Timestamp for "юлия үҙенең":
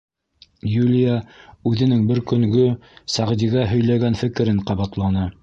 0.75-2.01